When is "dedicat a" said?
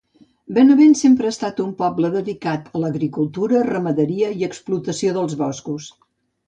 2.15-2.81